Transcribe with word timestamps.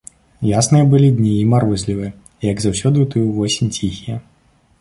Ясныя 0.59 0.85
былі 0.93 1.09
дні, 1.19 1.33
і 1.41 1.43
марозлівыя, 1.51 2.11
і, 2.13 2.25
як 2.53 2.57
заўсёды 2.65 2.97
ў 3.01 3.05
тую 3.11 3.27
восень, 3.37 3.71
ціхія. 3.77 4.17